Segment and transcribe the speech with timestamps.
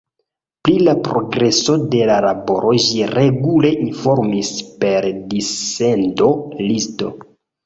[0.67, 7.13] Pri la progreso de la laboro ĝi regule informis per dissendo-listo.